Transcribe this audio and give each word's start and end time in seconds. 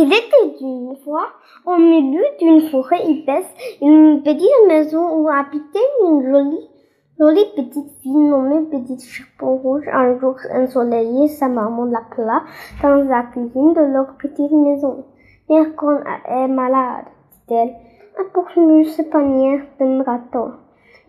Il 0.00 0.12
était 0.12 0.64
une 0.64 0.94
fois, 1.02 1.26
au 1.66 1.76
milieu 1.76 2.22
d'une 2.38 2.70
forêt 2.70 3.04
épaisse, 3.10 3.52
une 3.82 4.22
petite 4.22 4.68
maison 4.68 5.18
où 5.18 5.28
habitait 5.28 5.90
une 6.04 6.22
jolie, 6.22 6.70
jolie 7.18 7.46
petite 7.56 7.90
fille 8.00 8.12
nommée 8.12 8.64
Petite 8.70 9.02
Chapon 9.02 9.56
Rouge. 9.56 9.88
Un 9.92 10.16
jour 10.20 10.36
ensoleillé, 10.54 11.26
sa 11.26 11.48
maman 11.48 11.86
l'appela 11.86 12.44
dans 12.80 12.94
la 13.08 13.24
cuisine 13.24 13.74
de 13.74 13.92
leur 13.92 14.16
petite 14.18 14.52
maison. 14.52 15.04
Mère 15.50 15.74
qu'on 15.74 15.98
est 15.98 16.46
malade, 16.46 17.06
dit-elle, 17.32 17.74
apporte-nous 18.20 18.84
ce 18.84 19.02
panier 19.02 19.62
de 19.80 20.04
gâteau. 20.04 20.52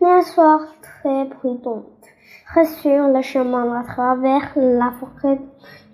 Mais 0.00 0.22
soir 0.22 0.62
très 0.82 1.26
prudente, 1.26 1.84
reste 2.56 2.84
le 2.84 3.22
chemin 3.22 3.72
à 3.72 3.84
travers 3.84 4.50
la 4.56 4.90
forêt, 4.98 5.38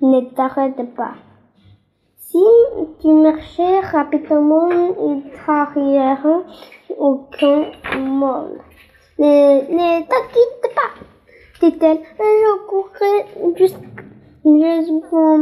ne 0.00 0.20
t'arrête 0.34 0.94
pas. 0.94 1.12
Si 2.28 2.44
tu 3.00 3.06
marchais 3.06 3.78
rapidement, 3.80 4.68
il 4.68 5.22
t'arrivera 5.46 6.42
aucun 6.98 7.70
mal. 7.96 8.50
Ne, 9.16 9.60
ne 9.70 10.00
t'inquiète 10.00 10.74
pas, 10.74 10.92
dit-elle. 11.60 12.00
Je 12.18 12.52
courrai 12.66 13.16
jusqu'en 13.54 15.36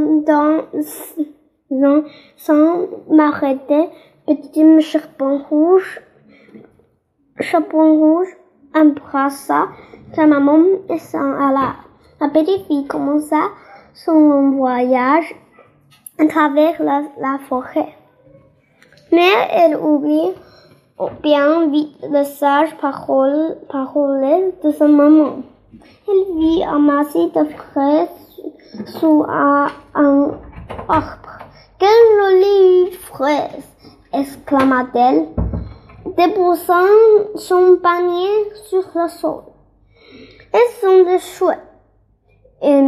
sans 2.36 2.87
m'arrêter. 3.09 3.88
Petit 4.26 4.82
chapeau 4.82 5.38
rouge, 5.38 6.02
chapeau 7.40 7.95
rouge 7.95 8.28
embrassa 8.74 9.68
sa 10.14 10.26
maman 10.26 10.64
et 10.90 10.98
s'en 10.98 11.32
alla. 11.32 11.76
La 12.20 12.28
petite 12.28 12.66
fille 12.66 12.87
commença 12.87 13.40
son 13.95 14.51
voyage 14.51 15.34
à 16.18 16.27
travers 16.27 16.82
la, 16.82 17.02
la, 17.18 17.38
forêt. 17.48 17.95
Mais 19.12 19.32
elle 19.50 19.76
oublie 19.76 20.32
bien 21.23 21.68
vite 21.68 21.96
les 22.10 22.24
sages 22.24 22.76
paroles, 22.80 23.57
paroles 23.68 24.52
de 24.62 24.70
sa 24.70 24.87
maman. 24.87 25.42
Elle 26.09 26.38
vit 26.38 26.62
amasser 26.62 27.30
de 27.35 27.45
fraises 27.45 28.09
sous 28.87 29.24
un, 29.29 29.68
un 29.95 30.32
arbre. 30.88 31.38
Quelle 31.79 31.88
jolie 32.18 32.92
fraise! 32.92 33.74
exclama-t-elle, 34.15 35.26
déposant 36.16 36.87
son 37.35 37.79
panier 37.82 38.52
sur 38.68 38.85
le 38.95 39.09
sol. 39.09 39.42
Elles 40.52 40.80
sont 40.80 41.12
de 41.12 41.18
chouettes 41.18 41.59
et 42.62 42.80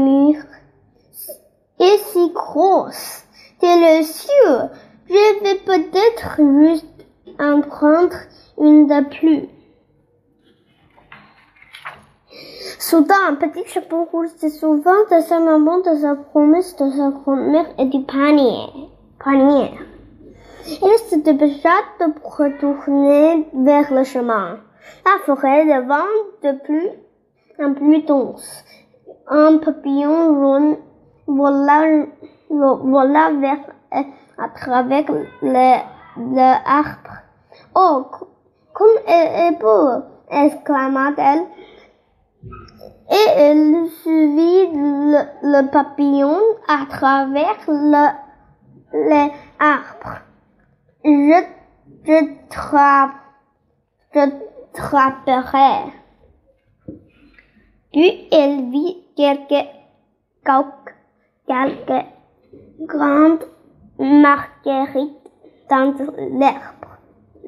et 1.79 1.99
si 1.99 2.31
grosse. 2.31 3.25
C'est 3.61 3.77
le 3.77 4.03
sûr. 4.03 4.71
Je 5.09 5.43
vais 5.43 5.59
peut-être 5.65 6.41
juste 6.61 7.07
en 7.39 7.61
prendre 7.61 8.17
une 8.59 8.87
de 8.87 9.05
plus. 9.09 9.49
Soudain, 12.79 13.15
un 13.29 13.35
petit 13.35 13.67
chapeau 13.67 14.05
rouge 14.05 14.29
se 14.39 14.49
souvint 14.49 15.05
de 15.11 15.21
sa 15.21 15.41
maman, 15.41 15.79
de 15.79 15.97
sa 15.97 16.15
promesse, 16.15 16.77
de 16.77 16.91
sa 16.91 17.11
grand-mère 17.11 17.67
et 17.79 17.87
du 17.87 18.03
panier. 18.05 18.67
panier. 19.25 19.71
Il 20.67 20.99
se 21.09 21.17
dépêcha 21.17 21.71
de 22.01 22.07
retourner 22.23 23.49
vers 23.55 23.93
le 23.93 24.05
chemin? 24.05 24.59
La 25.05 25.25
forêt 25.25 25.65
devint 25.65 26.05
de 26.43 26.59
plus 26.65 26.91
en 27.59 27.73
plus 27.75 28.03
dense. 28.03 28.65
Un 29.29 29.59
papillon 29.59 30.41
jaune 30.41 30.77
vola, 31.27 32.07
vola 32.51 33.31
vers, 33.33 33.71
à 34.39 34.49
travers 34.49 35.05
le, 35.43 35.79
le 36.17 36.55
arbre. 36.67 37.23
Oh, 37.75 38.07
comme 38.73 38.99
elle 39.07 39.55
est 39.55 39.59
beau! 39.59 40.17
exclama-t-elle. 40.31 41.47
Et 43.11 43.29
elle 43.37 43.87
suivit 44.03 44.73
le, 44.73 45.23
le, 45.43 45.71
papillon 45.71 46.39
à 46.69 46.87
travers 46.89 47.57
le, 47.69 48.09
les 48.93 49.33
arbres. 49.61 50.21
Je, 51.05 51.45
je, 52.05 52.49
trappe, 52.49 53.15
je 54.13 54.29
trapperai. 54.73 55.93
Puis 57.93 58.29
elle 58.33 58.71
vit 58.71 59.05
quelques 59.17 59.69
coques 60.45 60.86
quelques 61.47 62.07
grandes 62.81 63.45
marguerites 63.99 65.31
dans 65.71 65.95
l'herbe. 66.39 66.87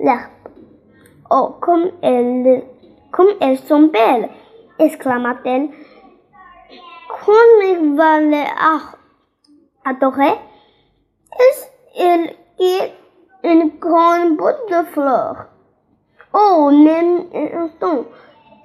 L'herbe. 0.01 0.31
Oh, 1.31 1.57
comme 1.61 1.91
elles, 2.03 2.65
comme 3.11 3.35
elles 3.41 3.59
sont 3.59 3.89
belles! 3.89 4.31
exclama-t-elle. 4.79 5.69
Comme 7.25 7.97
va 7.97 8.21
les 8.21 8.45
adorer, 9.85 10.35
elle 11.97 12.35
est 12.61 12.93
une 13.45 13.71
grande 13.79 14.37
botte 14.37 14.71
de 14.71 14.83
fleurs? 14.93 15.47
Oh, 16.33 16.71
même 16.71 17.25
instant, 17.55 18.05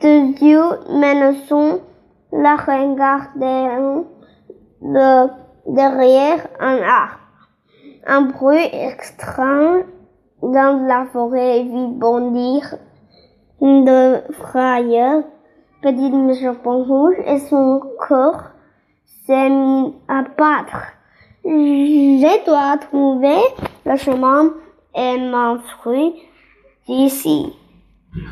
deux 0.02 0.26
yeux 0.42 0.80
menaçants 0.90 1.80
la 2.32 2.56
regardaient 2.56 4.04
de 4.84 5.30
derrière 5.74 6.48
un 6.60 6.78
arbre. 6.82 7.20
Un 8.06 8.22
bruit 8.22 8.70
étrange 8.72 9.86
dans 10.42 10.86
la 10.86 11.06
forêt 11.12 11.64
vit 11.64 11.88
bondir 11.88 12.76
de 13.62 14.22
frayeur. 14.34 15.24
Petit 15.82 16.12
monsieur 16.12 16.54
rouge 16.64 17.16
et 17.26 17.40
son 17.40 17.82
corps 18.08 18.44
s'est 19.26 19.50
mis 19.50 19.94
à 20.08 20.24
battre. 20.38 20.94
Je 21.44 22.46
dois 22.46 22.78
trouver 22.78 23.42
le 23.86 23.98
chemin 23.98 24.54
et 24.96 25.18
m'enfuir 25.18 26.14
d'ici 26.88 27.54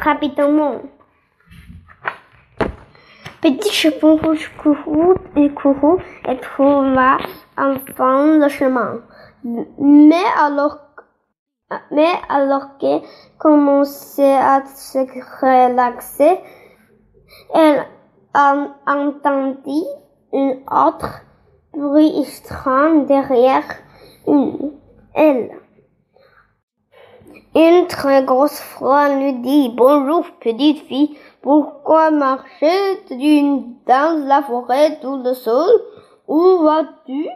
rapidement. 0.01 0.75
Petit 3.41 3.74
chapeau 3.74 4.18
rouge 4.18 4.52
courut 4.62 5.16
et 5.35 5.50
courut 5.50 6.03
et 6.28 6.38
trouva 6.38 7.18
enfin 7.57 8.38
le 8.38 8.47
chemin. 8.50 9.02
Mais 9.44 10.24
alors, 10.38 10.78
mais 11.90 12.13
alors 12.30 12.78
qu'elle 12.78 13.01
commençait 13.40 14.38
à 14.38 14.63
se 14.66 15.00
relaxer, 15.41 16.40
elle 17.56 17.88
entendit 18.35 19.88
un 20.34 20.53
autre 20.69 21.22
bruit 21.74 22.13
étrange 22.22 23.07
derrière 23.07 23.63
elle. 25.16 25.61
Une 27.53 27.85
très 27.88 28.23
grosse 28.23 28.62
voix 28.79 29.09
lui 29.09 29.34
dit 29.34 29.73
Bonjour, 29.75 30.25
petite 30.39 30.88
fille. 30.88 31.17
Pourquoi 31.41 32.09
marcher 32.09 33.03
dans 33.85 34.25
la 34.25 34.41
forêt 34.41 34.97
tout 35.01 35.17
le 35.17 35.34
sol? 35.34 35.69
Où 36.29 36.59
vas-tu 36.59 37.28